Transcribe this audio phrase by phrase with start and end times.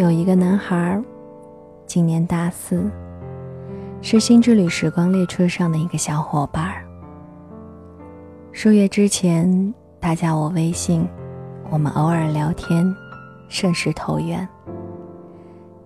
[0.00, 0.98] 有一个男孩，
[1.86, 2.90] 今年大四，
[4.00, 6.72] 是新之旅时光列车上的一个小伙伴。
[8.50, 11.06] 数月之前，他加我微信，
[11.68, 12.96] 我们偶尔聊天，
[13.50, 14.48] 甚是投缘。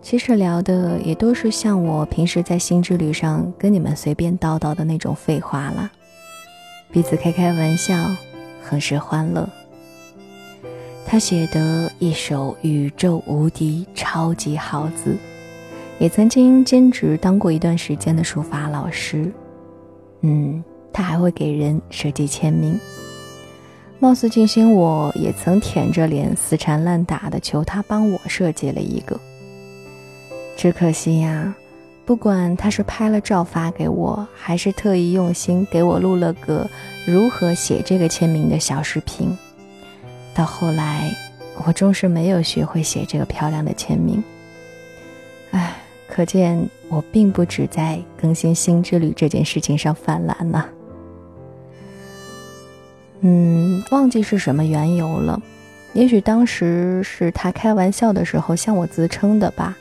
[0.01, 5.91] 其实聊的也都是像我平时在新之旅上跟你们随便叨叨的那种废话了，
[6.93, 7.97] 彼此开开玩笑，
[8.63, 9.49] 很是欢乐。
[11.15, 15.17] 他写的一首宇宙无敌超级好字，
[16.01, 19.33] 也曾经兼职当过一段时间的书法老师。
[20.23, 22.77] 嗯，他还会给人设计签名。
[24.01, 29.17] 貌似静心，我也曾舔着脸死缠烂打的求他帮我设计了一个。
[30.57, 31.55] 只可惜呀，
[32.05, 36.69] 不管他是拍了照发给我，还是特意用心给我录了个
[37.07, 39.29] 如何写这个签名的小视频，
[40.35, 41.11] 到后来
[41.65, 44.23] 我终是没有学会写这个漂亮的签名。
[45.53, 45.77] 唉，
[46.09, 50.65] 可见我并不只在更新新之旅这件事情上犯懒呢。
[53.21, 55.41] 嗯，忘记是什么缘由了，
[55.93, 59.77] 也许当时是他开玩笑的时候向我自称的吧。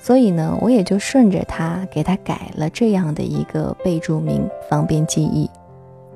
[0.00, 5.50] 所以呢，我也就顺着他给他改了这样的一个备注名，方便记忆。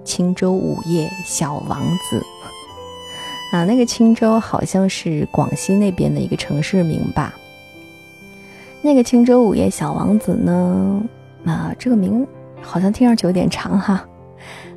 [0.04, 2.22] 青州午夜小王子，
[3.52, 7.34] 啊，那个青州好像是广西那边的一个城市名吧。
[8.80, 11.02] 那个青州午夜小王子呢，
[11.44, 12.26] 啊，这个名
[12.62, 14.02] 好像听上去有点长哈，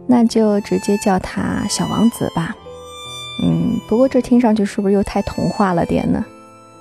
[0.05, 2.53] 那就直接叫他小王子吧。
[3.43, 6.23] 嗯，不过这听上去是不是又太童话了点呢？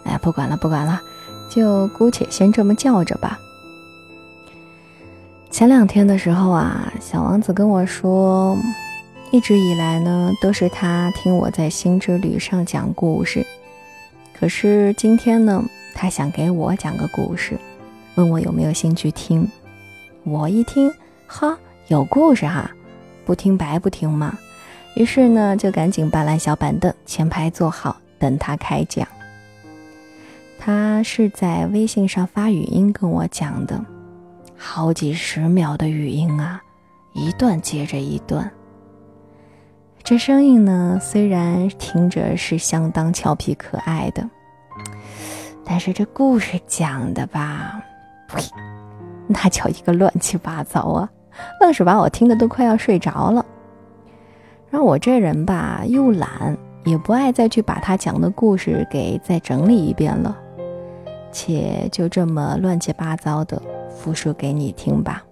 [0.05, 1.00] 哎，不管了，不管了。
[1.48, 3.39] 就姑且先这么叫着吧。
[5.48, 8.59] 前两天的时候啊，小王子跟我说，
[9.35, 13.45] 一直以来呢都是他听我在新之旅上讲故事，
[14.33, 15.61] 可是今天呢，
[15.93, 17.59] 他想给我讲个故事，
[18.15, 19.50] 问我有没有兴趣听。
[20.23, 20.89] 我一听，
[21.27, 21.59] 哈，
[21.89, 22.71] 有故事哈，
[23.25, 24.39] 不听白不听嘛。
[24.94, 29.05] 于是呢，就赶紧搬来小板凳，前排坐好，等他开讲。
[30.61, 33.84] 他是在微信上发语音跟我讲的，
[34.56, 36.62] 好几十秒的语音啊，
[37.15, 38.49] 一段接着一段。
[40.04, 44.28] 这声音呢，虽然听着是相当俏皮可爱的，
[45.65, 47.82] 但是这故事讲的吧，
[48.28, 48.43] 呸，
[49.26, 51.09] 那叫一个乱七八糟啊，
[51.59, 53.43] 愣是把我听得都快要睡着了。
[54.69, 56.54] 让我这人吧，又懒，
[56.84, 60.37] 也不爱再去把他讲的故事给再整理一遍了。
[61.32, 65.25] 且就这么乱七八糟的复述给你听吧。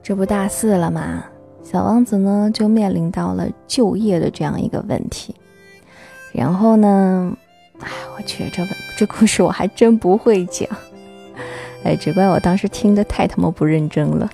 [0.00, 1.24] 这不大四了嘛，
[1.62, 5.34] 小王子呢就面临到了就业的这样一个问题。
[6.32, 7.36] 然后呢，
[7.80, 8.62] 哎，我去，这
[8.96, 10.68] 这故事我还真不会讲。
[11.84, 14.30] 哎，只怪我当时听的太他妈不认真了。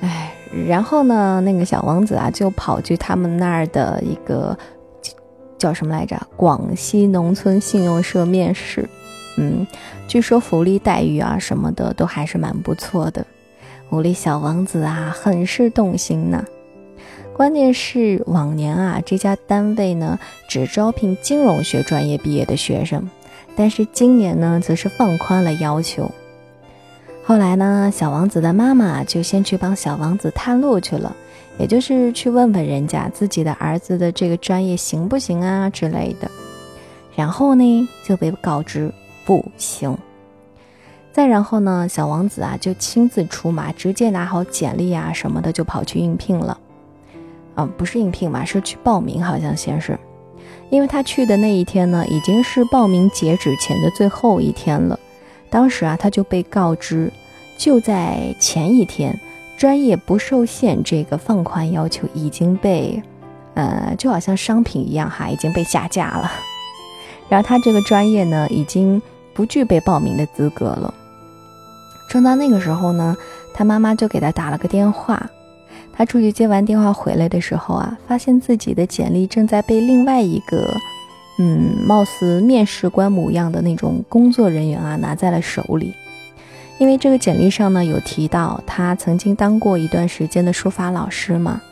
[0.00, 0.32] 哎，
[0.66, 4.56] 然后呢，那个小王子啊就跑去他们那儿的一个。
[5.58, 6.20] 叫什么来着？
[6.34, 8.88] 广西农村信用社面试，
[9.36, 9.64] 嗯，
[10.08, 13.24] 据说福利待遇啊什么的都还是蛮不错的。
[13.92, 16.42] 鼓励小王子啊，很是动心呢。
[17.34, 23.06] 关键是往年啊，这家单位呢只招聘金融学专业毕业的学生，
[23.54, 26.10] 但是今年呢，则是放宽了要求。
[27.22, 31.14] 后来呢，小王子的妈妈就先去帮小王子探路去了。
[31.58, 36.30] 也就是去问问人家自己的儿子的这个专业行不行啊之类的，
[37.14, 38.90] 然后呢就被告知
[39.26, 39.94] 不行。
[41.12, 46.58] 再然后呢，小王子啊就亲自出马，直接拿好简历啊什么的就跑去应聘了。
[47.54, 49.98] 啊，不是应聘嘛，是去报名，好像先是。
[50.70, 54.98] 因为他去的那一天呢，已经是报名截止前的最后一天了。
[55.50, 57.12] 当时啊，他就被告知，
[57.58, 59.14] 就在前一天。
[59.58, 63.00] 专业不受限这个放宽要求已经被，
[63.54, 66.32] 呃，就好像商品一样哈，已经被下架了。
[67.28, 69.00] 然后他这个专业呢，已经
[69.34, 70.92] 不具备报名的资格了。
[72.12, 73.16] 正当那个时候呢，
[73.54, 75.30] 他妈妈就给他打了个电话。
[75.94, 80.76] 他出去接完电话回来的时候啊，发现自己的简历正在被另外一个，
[81.38, 85.94] 嗯，貌似面试官模样的那种工作人员啊拿在了手里。
[86.76, 91.62] 因为这个简历上呢有提到他曾经当过一段时间的书法老师嘛，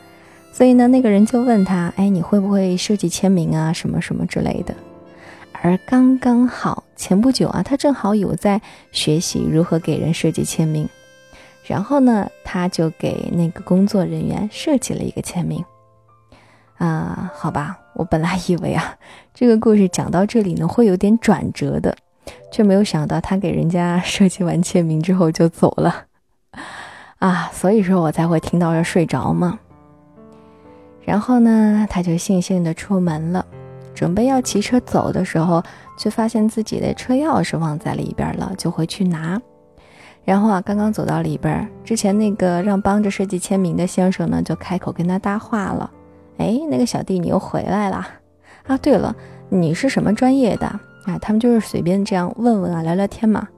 [0.53, 4.75] 所以呢那个人就问他，哎，你会不会设计签名啊，什么什么之类的。
[5.63, 8.61] 而刚刚好前不久啊，他正好有在
[8.93, 10.89] 学习如何给人设计签名，
[11.65, 15.65] 然后呢他就给那个工作人员设计了一个签名。
[16.79, 18.97] 啊，好吧，我本来以为啊，
[19.35, 21.95] 这个故事讲到这里呢会有点转折的，
[22.51, 26.07] 却没有想到他给人家设计完签名之后就走了，
[27.21, 29.59] 啊，所以说我才会听到要睡着嘛。
[31.05, 33.45] 然后呢，他就悻悻的出门了，
[33.95, 35.63] 准备要骑车走的时候，
[35.99, 39.41] 却发现自己的车钥匙忘在里边了，就回去拿。
[40.25, 45.91] 然后啊，刚刚走到里边，之前那个让帮着设计签名的先生呢，就开口跟他搭话了。
[46.37, 48.07] 哎，那个小弟，你又回来了
[48.67, 48.77] 啊！
[48.79, 49.15] 对了，
[49.49, 50.67] 你是什么专业的
[51.05, 51.19] 啊？
[51.21, 53.49] 他们就是随便这样问问啊，聊聊天嘛。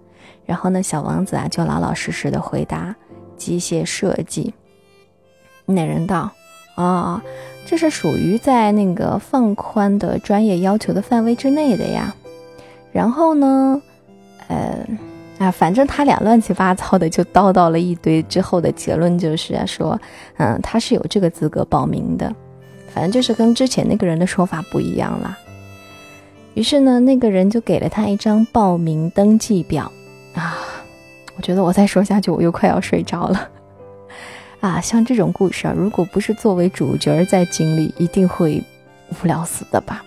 [0.46, 2.94] 然后呢，小王子啊就老老实实的回答：
[3.36, 4.54] 机械设计。
[5.66, 6.30] 那人道：
[6.76, 7.20] 哦，
[7.64, 12.14] 这是属于在那个放宽的专业要求的范围之内的呀。
[12.92, 13.80] 然后呢，
[14.48, 14.86] 呃，
[15.38, 19.98] 啊，反正他俩乱七八糟的就叨叨了一堆，之后的结论就是啊说，
[20.36, 22.30] 嗯，他是有这个资格报名的。
[22.92, 25.38] 反正就是跟之前那个人的说法不一样啦。
[26.52, 29.90] 于是呢，那个人就给了他一张报名登记表
[30.34, 30.58] 啊。
[31.34, 33.48] 我觉得我再说下去，我又快要睡着了
[34.62, 34.80] 啊。
[34.80, 38.64] 像这种故事啊，如果不是作为主角在经历，一定会
[39.10, 40.02] 无聊死的吧。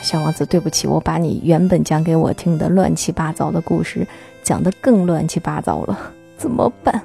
[0.00, 4.06] 小王子，对不起，我把你原本讲给我听的乱七八糟的故事
[4.42, 5.98] 讲得更乱七八糟了，
[6.38, 7.02] 怎么办？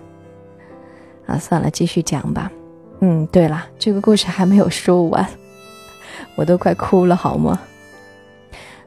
[1.28, 2.50] 啊，算了，继续讲吧。
[3.02, 5.28] 嗯，对了，这个故事还没有说完，
[6.36, 7.60] 我都快哭了，好吗？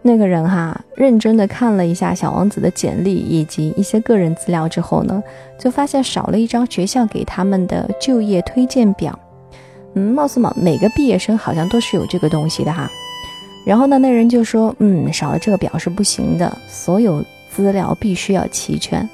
[0.00, 5.22] 那个人哈，认真的看了一下小王子的简历以及一些个人资料之后呢，
[5.58, 9.18] 就发现少了一张学校给他们的就业推荐表。
[9.94, 12.88] 嗯，貌似嘛，每个毕业生好像都是有这个东西的哈。
[13.66, 19.06] 然后呢，那人就说，嗯，少了这个表是不行的，所有资料必须要齐全。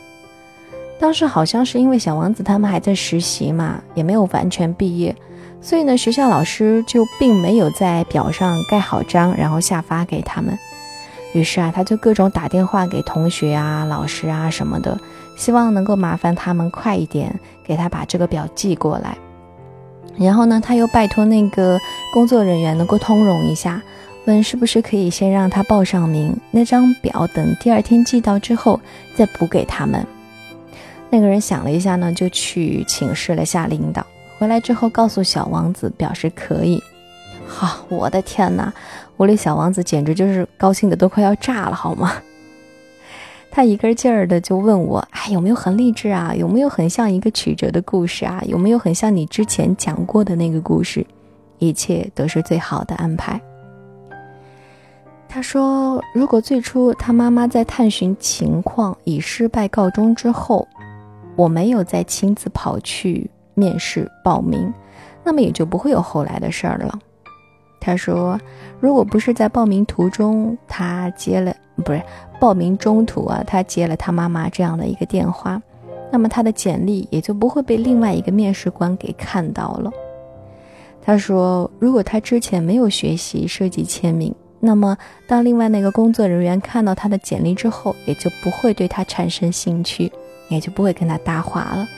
[1.01, 5.15] 当时好像是因为小王子他们还在实习嘛，也没有完全毕业，
[5.61, 10.57] 所以呢，学校老师就并没有在表上盖好章，然后下发给他们。
[11.35, 14.99] 于是啊，他就各种打电话给同学啊、老师啊什么的，
[15.37, 19.19] 希望能够麻烦他们快一点给他把这个表寄过来。
[20.17, 21.77] 然后呢，他又拜托那个
[22.13, 23.83] 工作人员能够通融一下，
[24.27, 28.79] 问是不是可以先让他报上名，那张表等第二天寄到之后
[29.17, 30.07] 再补给他们。
[31.11, 34.07] 那个人想了一下呢，就去请示了下领导。
[34.39, 36.81] 回来之后告诉小王子，表示可以。
[37.47, 38.73] 好，我的天哪，
[39.17, 42.13] 我的小王子简直就是高兴的都快要炸了，好吗？
[43.51, 46.35] 他一个劲儿的就问我，哎，有没有很励志啊？
[46.35, 48.43] 有没有很像一个曲折的故事啊？
[48.47, 51.07] 有没有很像你之前讲过的那个故事？
[51.59, 53.41] 一切都是最好的安排。
[55.29, 60.67] 他说，如果最初他妈妈在探寻情况以失败告终之后。
[61.37, 64.73] 我没有再亲自跑去面试报名，
[65.25, 66.97] 那么也就不会有后来的事儿了。
[67.85, 68.41] 他说，
[68.81, 71.55] 如果不是在报名途中他接了，
[71.85, 72.01] 不是
[72.41, 75.61] 报名中途啊，他接了他妈妈这样的一个电话，
[76.11, 79.93] 那么他的简历也就不会被另外一个面试官给看到了。
[81.03, 84.97] 他说，如果他之前没有学习设计签名，那么
[85.27, 90.11] 当另外那个工作人员看到他的简历之后，也就不会对他产生兴趣。
[90.51, 91.89] 也就不会跟他搭话了。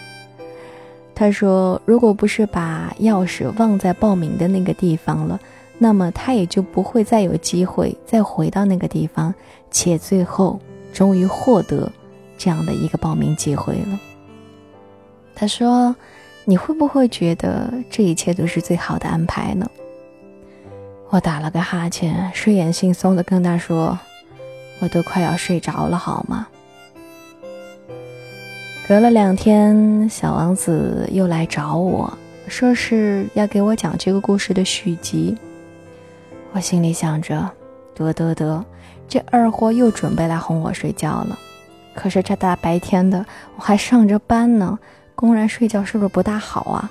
[1.17, 5.39] 他说：“如果不是把钥匙忘在报名的那个地方了，
[5.79, 9.35] 那么他也就不会再有机会再回到那个地方，
[9.71, 10.59] 且最后
[10.93, 11.91] 终于获得
[12.39, 14.01] 这样的一个报名机会了。”
[15.35, 15.95] 他说
[16.47, 19.69] ：“你会不会觉得这一切都是最好的安排呢？”
[21.11, 23.99] 我打了个哈欠，睡眼惺忪的跟他说
[24.81, 26.49] ：“我都快要睡着了，好吗？”
[28.89, 32.17] 隔了两天，小王子又来找我
[32.49, 35.37] 说是要给我讲这个故事的续集。
[36.57, 37.51] 我心里想着，
[37.95, 38.65] 得得得，
[39.07, 41.39] 这二货又准备来哄我睡觉了。
[41.95, 44.79] 可是这大白天的，我还上着班呢，
[45.15, 46.91] 公然睡觉是不是不大好啊？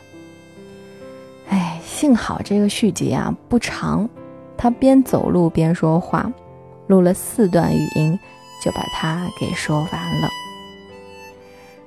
[1.49, 4.07] 哎，幸好这个续集啊不长，
[4.55, 6.31] 他边走路边说话，
[6.85, 8.19] 录了四段语音，
[8.63, 10.29] 就把它给说完了。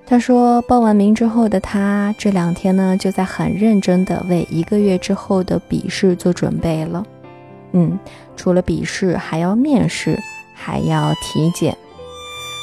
[0.05, 7.07] 他说，报完名之后的他这两天呢，就在很认真的为一个月之后的笔试做准备了。
[7.73, 7.99] 嗯，
[8.37, 10.19] 除了笔试，还要面试，
[10.55, 11.77] 还要体检。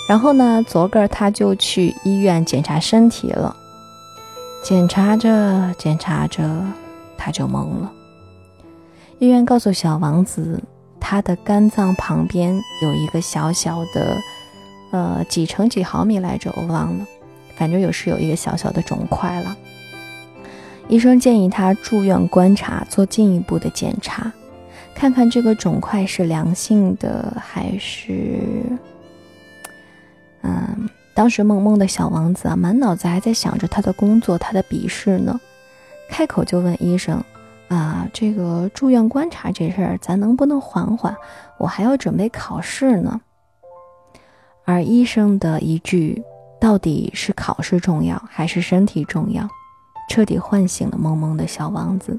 [0.08, 3.56] 然后呢，昨个他就去医院检查身体了。
[4.64, 6.64] 检查着检查着，
[7.18, 7.92] 他就懵了。
[9.20, 10.62] 医院告诉小王子，
[11.00, 14.18] 他的肝脏旁边有一个小小的，
[14.92, 17.06] 呃，几乘几毫米来着，我忘了。
[17.58, 19.56] 反正有是有一个小小的肿块了，
[20.90, 24.30] 医生建议他住院观察，做进一步的检查，
[24.96, 28.40] 看看这个肿块是良性的还是……
[30.42, 35.40] 嗯，当时萌萌的小王子啊，满脑子还在想着他的工作、他的笔试呢，
[36.10, 37.22] 开口就问医生
[37.68, 41.16] ：“啊，这个住院观察这事儿，咱能不能缓缓？
[41.58, 43.20] 我还要准备考试呢。”
[44.64, 46.24] 而医生的一句
[46.60, 49.48] “到底是考试重要还是身体重要”，
[50.10, 52.18] 彻底唤醒了萌萌的小王子。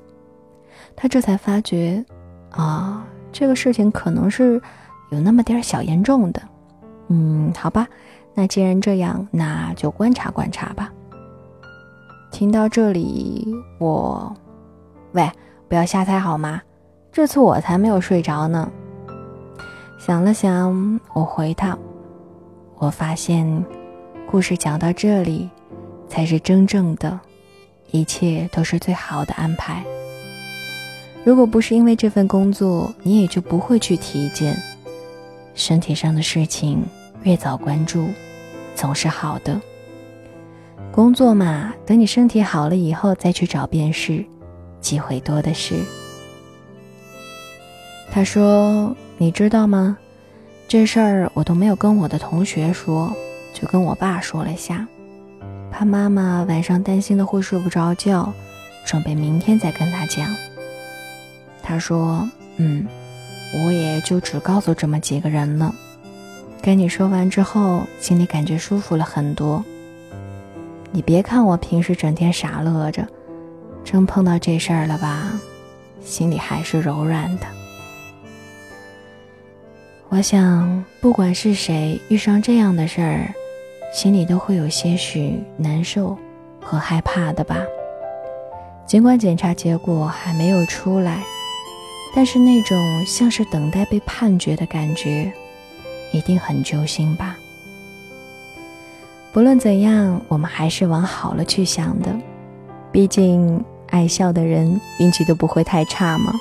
[0.94, 2.04] 他这才发觉，
[2.56, 4.60] 啊，这个事情可能是
[5.10, 6.42] 有那么点小严重的。
[7.08, 7.86] 嗯，好吧。
[8.34, 10.92] 那既然这样，那就观察观察吧。
[12.30, 13.46] 听到这里，
[13.78, 14.34] 我，
[15.12, 15.30] 喂，
[15.68, 16.60] 不要瞎猜好吗？
[17.10, 18.70] 这次我才没有睡着呢。
[19.98, 21.78] 想了想，我回他，
[22.76, 23.64] 我发现，
[24.30, 25.48] 故事讲到这里，
[26.08, 27.18] 才是真正的，
[27.90, 29.82] 一切都是最好的安排。
[31.26, 34.56] 如果不是因为这份工作，你也就不会去体检。
[35.56, 36.80] 身体上的事情，
[37.24, 38.06] 越早关注。
[38.76, 39.60] 总是好的。
[40.92, 44.24] 工作嘛，等你身体好了以后再去找便是，
[44.80, 45.74] 机会多的是。
[48.12, 49.98] 他说：“你知道吗？
[50.68, 53.12] 这事儿我都没有跟我的同学说，
[53.52, 54.86] 就跟我爸说了下，
[55.72, 58.32] 怕妈妈晚上担心的会睡不着觉，
[58.84, 60.32] 准备明天再跟他讲。”
[61.66, 62.86] 他说：“嗯，
[63.52, 65.74] 我也就只告诉这么几个人了。”
[66.62, 69.64] 跟你说完之后，心里感觉舒服了很多。
[70.92, 73.04] 你别看我平时整天傻乐着，
[73.84, 75.32] 真碰到这事儿了吧，
[76.04, 77.46] 心里还是柔软的。
[80.08, 83.34] 我想，不管是谁遇上这样的事儿，
[83.92, 86.16] 心里都会有些许难受
[86.62, 87.58] 和害怕的吧。
[88.86, 91.24] 尽管检查结果还没有出来，
[92.16, 95.30] 但是那种像是等待被判决的感觉。
[96.12, 97.36] 一定很揪心吧。
[99.32, 102.16] 不论怎样，我们还是往好了去想的。
[102.90, 106.32] 毕竟爱笑的人运气都不会太差嘛。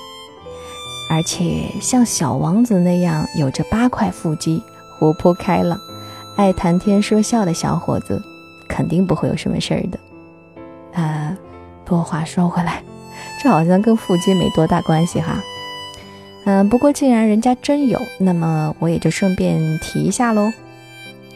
[1.09, 4.63] 而且像小王子那样有着八块腹肌、
[4.97, 5.77] 活泼开朗、
[6.37, 8.21] 爱谈天说笑的小伙子，
[8.69, 11.01] 肯定不会有什么事儿的。
[11.01, 11.35] 啊，
[11.83, 12.81] 不过话说回来，
[13.43, 15.43] 这好像跟腹肌没多大关系哈。
[16.45, 20.51] 嗯，不过既然人家真有，那么我也就顺便提一下喽。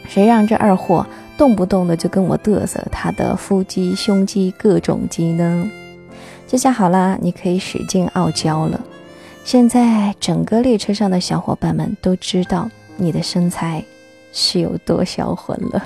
[0.07, 1.05] 谁让这二货
[1.37, 5.67] 动不动的就跟我嘚瑟他的腹肌、胸肌各种肌呢？
[6.47, 8.79] 这下好啦，你可以使劲傲娇了。
[9.43, 13.83] 现在整个列车上的小伙伴们都知道你的身材
[14.31, 15.83] 是有多销魂了。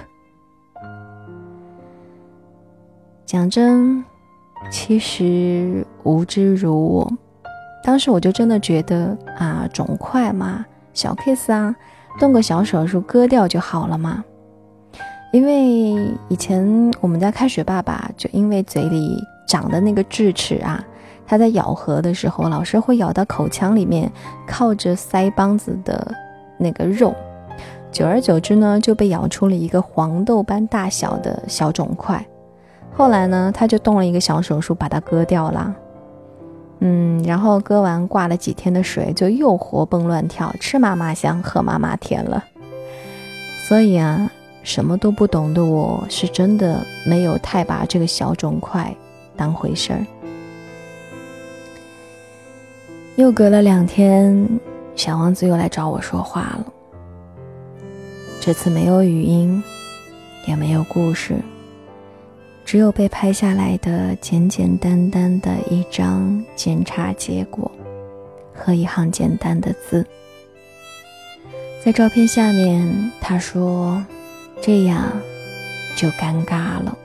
[3.25, 4.03] 讲真，
[4.69, 7.13] 其实无知如我。
[7.83, 11.75] 当时我就真的觉得啊，肿块嘛，小 case 啊，
[12.19, 14.23] 动个小手术割掉就好了嘛。
[15.33, 20.81] 因为以前我们家开水爸爸就因为嘴里长的那个智齿啊，
[21.25, 24.11] 他在咬合的时候老是会咬到口腔里面，
[24.47, 26.09] 靠着腮帮子的
[26.57, 27.13] 那个肉，
[27.91, 32.23] 久而久之呢，就被咬出了一个黄豆般大小的小肿块。
[32.95, 35.75] 后来呢，他就动了一个小手术，把它割掉了。
[36.79, 42.43] 嗯，然后割完挂了几天的水，就又活蹦乱跳，吃嘛嘛香，喝嘛嘛甜了。
[43.67, 44.29] 所以啊，
[44.63, 48.93] 什么都不懂的我是真的没有太把这个小肿块
[49.37, 50.05] 当回事儿。
[53.15, 54.59] 又隔了两天，
[54.95, 56.65] 小王子又来找我说话了。
[58.41, 59.63] 这次没有语音，
[60.47, 61.35] 也没有故事。
[62.65, 67.71] 只有被拍下来的简简单单的一张检查结果
[68.53, 70.05] 和一行简单的字，
[71.83, 74.03] 在照片下面，他说
[74.61, 75.11] ：“这样
[75.95, 76.97] 就尴尬了。”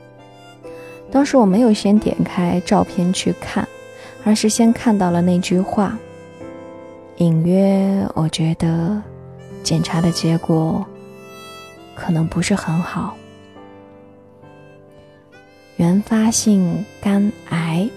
[1.10, 3.66] 当时我没有先点开照片去看，
[4.24, 5.98] 而是先看到了那句话。
[7.16, 9.02] 隐约我觉得
[9.64, 10.86] 检查的结果
[11.94, 13.16] 可能不是很好。
[15.78, 17.88] 原发性肝癌，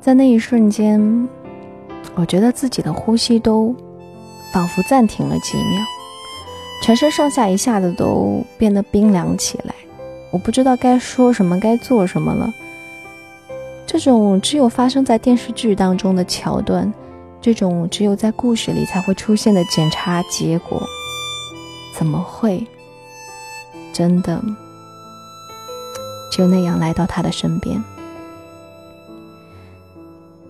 [0.00, 1.28] 在那一瞬间，
[2.14, 3.76] 我觉得自己的呼吸都
[4.54, 5.84] 仿佛暂停了几秒，
[6.82, 9.74] 全身上下一下子都变得冰凉起来。
[10.32, 12.48] 我不知道该说什么，该做什么了。
[13.86, 16.90] 这种只有发生在电视剧当中的桥段，
[17.38, 20.82] 这种只有在故事里才会出现的检查结果，
[21.94, 22.66] 怎么会
[23.92, 24.42] 真的？
[26.40, 27.84] 就那样来到他的身边。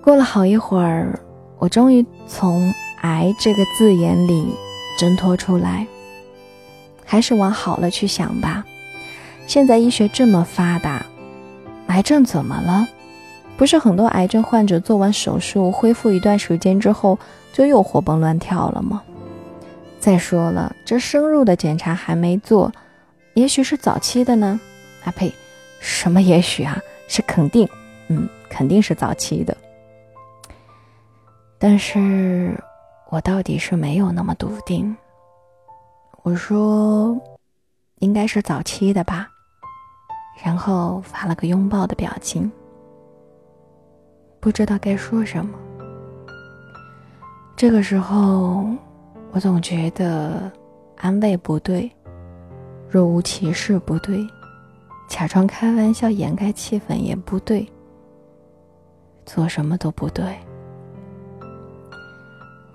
[0.00, 1.18] 过了好一会儿，
[1.58, 4.54] 我终于从“癌”这个字眼里
[4.96, 5.84] 挣脱出来。
[7.04, 8.64] 还是往好了去想吧。
[9.48, 11.04] 现在医学这么发达，
[11.88, 12.86] 癌症怎么了？
[13.56, 17.18] 不是很多癌症患者做完手术恢复一段时间之后，
[17.52, 19.02] 就又活蹦乱跳了吗？
[19.98, 22.70] 再说了，这深入的检查还没做，
[23.34, 24.60] 也许是早期的呢。
[25.02, 25.32] 啊呸，
[25.80, 27.68] 什么也许啊，是肯定，
[28.08, 29.56] 嗯，肯定是早期的。
[31.58, 32.54] 但是
[33.08, 34.96] 我到底是没有那么笃定。
[36.22, 37.18] 我说，
[37.96, 39.26] 应该是早期的吧，
[40.44, 42.50] 然后发了个拥抱的表情，
[44.38, 45.58] 不知道该说什么。
[47.56, 48.66] 这个时候，
[49.32, 50.50] 我总觉得
[50.96, 51.90] 安慰不对，
[52.88, 54.18] 若无其事不对，
[55.10, 57.66] 假装开玩笑掩盖气氛也不对，
[59.26, 60.24] 做什么都不对。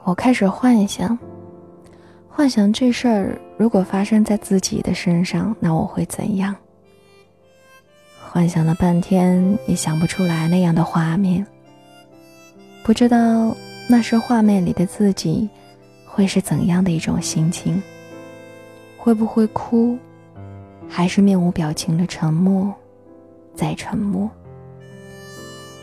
[0.03, 1.17] 我开始幻想。
[2.27, 6.53] 幻想这事儿如果发生在自己的身上，那我会怎样？
[8.29, 11.47] 幻想了半天也想不出来那样的画面。
[12.83, 13.55] 不知道
[13.87, 15.49] 那时画面里的自己
[16.05, 17.81] 会是怎样的一种心情？
[18.97, 19.97] 会不会哭？
[20.89, 22.73] 还是面无表情的沉默，
[23.55, 24.29] 再沉默？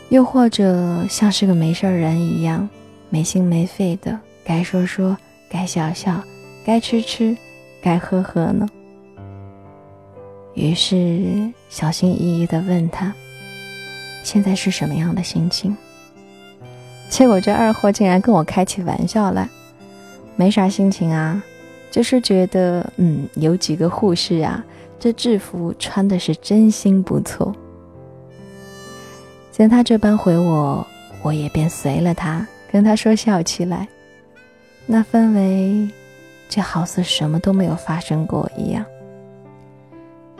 [0.09, 2.69] 又或者像是个没事人一样，
[3.09, 5.17] 没心没肺的，该说说，
[5.49, 6.23] 该笑笑。
[6.65, 7.35] 该吃吃，
[7.81, 8.65] 该喝喝呢。
[10.53, 13.13] 于是小心翼翼地问他
[14.23, 15.75] ：“现在是什么样的心情？”
[17.09, 19.49] 结果这二货竟然跟我开起玩笑来
[20.37, 21.43] ：“没啥心情啊，
[21.91, 24.63] 就是觉得，嗯，有几个护士啊，
[25.03, 27.53] 这制服穿的是真心不错。”
[29.51, 30.87] 见他这般回我，
[31.21, 33.85] 我也便随了他，跟他说笑起来。
[34.85, 35.89] 那氛围。
[36.49, 38.85] 就好似什么都没有发生过一样，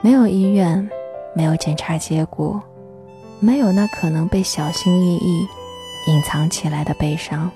[0.03, 0.87] 没有医院，
[1.33, 2.61] 没有检查结果，
[3.39, 5.47] 没有那可能被小心翼翼
[6.05, 7.49] 隐藏起来的悲伤。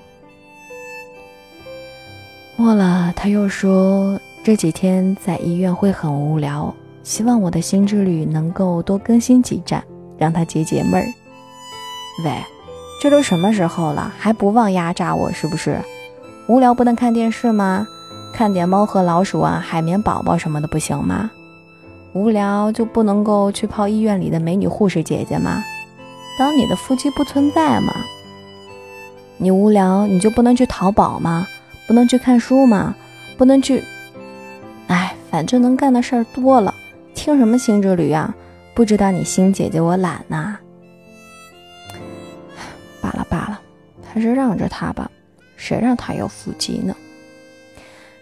[2.56, 6.74] 末了，他又说这几天在医院会很无聊，
[7.08, 9.82] 希望我的新之旅能够多更新几站，
[10.18, 11.06] 让他解解闷儿。
[12.22, 12.30] 喂，
[13.00, 15.80] 这都什么时候了，还不忘压榨我是不是？
[16.48, 17.86] 无聊不能看电视吗？
[18.34, 21.30] 看点猫和老鼠啊，海绵宝宝什么的不行吗？
[22.12, 25.64] 无聊就不能够去泡医院里的美女护士姐姐吗？
[26.38, 27.90] 当你的腹肌不存在吗？
[29.38, 31.46] 你无聊你就不能去淘宝吗？
[31.86, 32.94] 不能去看书吗？
[33.38, 33.82] 不能去……
[34.88, 36.74] 哎，反正能干的事儿多了，
[37.18, 38.32] 听什么新之旅啊？
[38.74, 40.56] 不知道你新姐姐我懒呐。
[43.02, 43.60] 罢了罢了，
[44.06, 45.10] 还是让着他吧，
[45.56, 46.94] 谁让他有腹肌呢？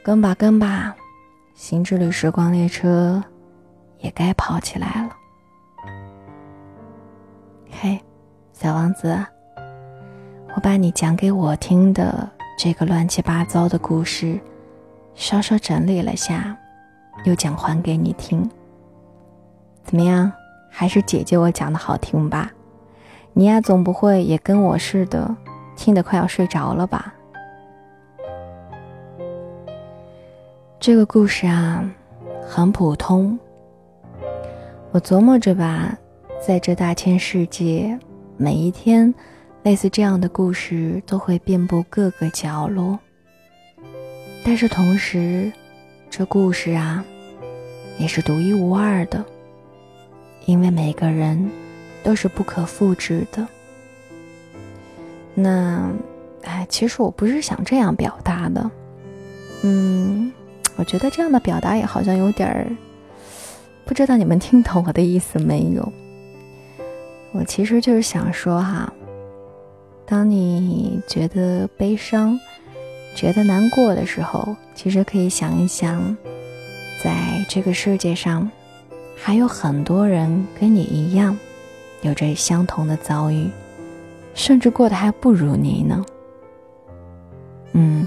[0.02, 0.96] 跟吧跟吧，
[1.54, 3.22] 新之旅时光列车
[3.98, 5.14] 也该跑起来了。
[7.70, 8.00] 嘿，
[8.54, 9.14] 小王子，
[10.54, 12.26] 我把你讲给我听的
[12.58, 14.40] 这个乱七八糟的故事，
[15.14, 16.56] 稍稍整理了下，
[17.24, 18.48] 又讲还给你听。
[19.86, 20.32] 怎么样？
[20.68, 22.52] 还是姐姐我讲的好听吧？
[23.32, 25.34] 你呀，总不会也跟我似的，
[25.76, 27.14] 听得快要睡着了吧？
[30.80, 31.88] 这个故事啊，
[32.46, 33.38] 很普通。
[34.90, 35.96] 我琢磨着吧，
[36.44, 37.98] 在这大千世界，
[38.36, 39.14] 每一天，
[39.62, 42.98] 类似这样的故事都会遍布各个角落。
[44.44, 45.52] 但是同时，
[46.10, 47.04] 这故事啊，
[47.98, 49.24] 也是独一无二的，
[50.46, 51.50] 因为每个人
[52.02, 53.46] 都是不可复制的。
[55.34, 55.90] 那，
[56.44, 58.70] 哎，其实我不是想这样表达的，
[59.62, 60.32] 嗯。
[60.78, 62.66] 我觉得这样的表达也好像有点儿，
[63.86, 65.90] 不知道你们听懂我的意思没有？
[67.32, 68.92] 我其实就是想说哈，
[70.04, 72.38] 当你觉得悲伤、
[73.14, 76.14] 觉得难过的时候，其实可以想一想，
[77.02, 78.46] 在这个世界上，
[79.26, 81.36] 还有很多人跟你一样，
[82.02, 83.50] 有着相同的遭遇，
[84.34, 86.06] 甚至过得还不如你呢。
[87.72, 88.06] 嗯。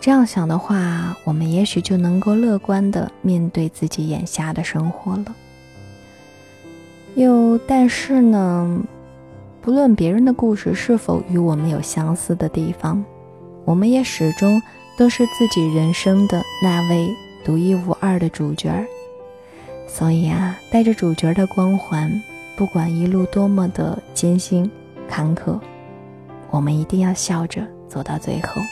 [0.00, 5.26] 这样想的话，我们也许就能够乐观的面对自己眼下的生活了。
[7.14, 8.82] 又但是呢，
[9.62, 13.04] 不论别人的故事是否与我们有相似的地方，
[13.64, 14.60] 我们也始终
[14.98, 17.08] 都是自己人生的那位
[17.44, 18.84] 独一无二的主角儿。
[19.92, 22.10] 所以啊，带着主角的光环，
[22.56, 24.70] 不管一路多么的艰辛
[25.08, 25.58] 坎坷，
[26.48, 28.62] 我们一定要笑着走到最后。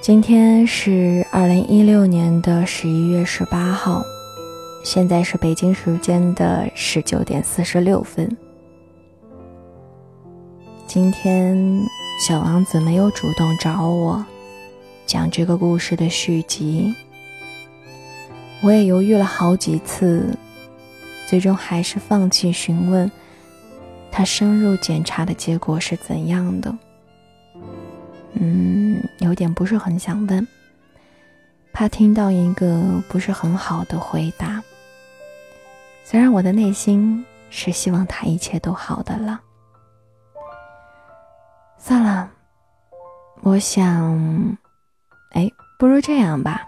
[0.00, 4.02] 今天是二零一六年的十一月十八号，
[4.84, 8.36] 现在是北京时间的十九点四十六分。
[10.86, 11.80] 今天
[12.26, 14.24] 小王子没有主动找我
[15.06, 16.92] 讲这个故事的续集，
[18.60, 20.36] 我也犹豫了好几次，
[21.28, 23.10] 最终还是放弃询问
[24.10, 26.76] 他深入检查的结果是怎样的。
[28.32, 30.46] 嗯，有点不是很想问，
[31.72, 34.62] 怕听到一个不是很好的回答。
[36.04, 39.40] 虽然我的内心是希望他一切都好的了，
[41.78, 42.30] 算了，
[43.42, 44.56] 我想，
[45.30, 46.66] 哎，不如这样吧。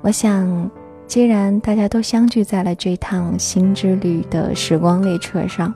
[0.00, 0.70] 我想，
[1.12, 5.74] 既然大家都相聚在了这趟新之旅的时光列车上，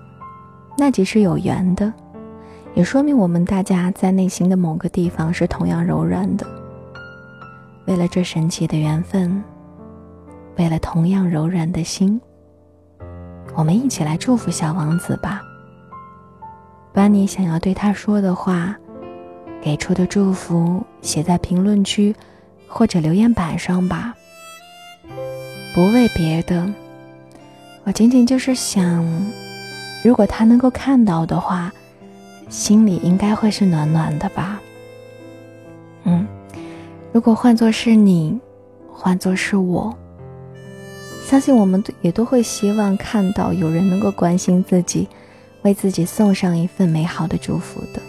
[0.78, 1.92] 那即是有缘的。
[2.74, 6.46] 也说明我们大家在内心的某个地方是同样柔软的。
[7.84, 9.44] 为了这神奇的缘分，
[10.56, 12.18] 为了同样柔软的心，
[13.54, 15.42] 我们一起来祝福小王子吧。
[16.94, 18.74] 把你想要对他说的话，
[19.60, 22.16] 给出的祝福写在评论区
[22.66, 24.14] 或者留言板上吧。
[25.76, 26.66] 不为别的，
[27.84, 29.04] 我仅仅就是想，
[30.02, 31.70] 如果他能够看到的话。
[32.48, 34.60] 心里应该会是暖暖的吧。
[36.04, 36.24] 嗯，
[37.12, 38.38] 如果换作是你，
[38.88, 39.92] 换作是我，
[41.24, 45.08] 相信我们也都会希望看到有人能够关心自己，
[45.62, 48.00] 为自己送上一份美好的祝福的。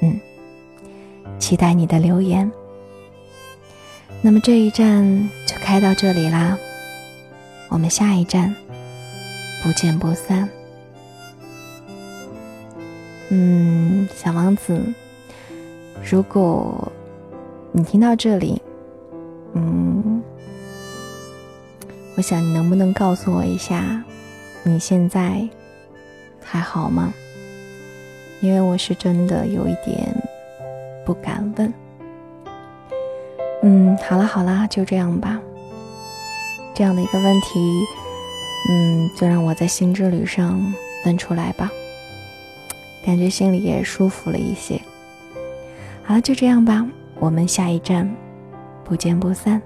[0.00, 0.18] 嗯，
[1.38, 2.50] 期待你的留言。
[4.20, 5.30] 那么这一站
[5.68, 6.56] 开到这里啦，
[7.68, 8.56] 我们下一站
[9.62, 10.48] 不见不散。
[13.28, 14.82] 嗯，小王子，
[16.10, 16.90] 如果
[17.70, 18.62] 你听到这里，
[19.52, 20.22] 嗯，
[22.16, 24.02] 我想你能不能告诉我一下，
[24.62, 25.46] 你现在
[26.42, 27.12] 还好吗？
[28.40, 30.16] 因为我是真的有一点
[31.04, 31.70] 不敢问。
[33.60, 35.38] 嗯，好了好了，就这样吧。
[36.78, 37.84] 这样的一个问题，
[38.70, 40.72] 嗯，就让我在心之旅上
[41.04, 41.68] 问出来吧。
[43.04, 44.80] 感觉心里也舒服了一些。
[46.04, 46.86] 好了，就这样吧，
[47.18, 48.08] 我们下一站
[48.84, 49.60] 不见不散。